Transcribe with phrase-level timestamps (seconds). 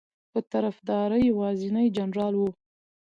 [0.31, 2.47] په طرفداری یوازینی جنرال ؤ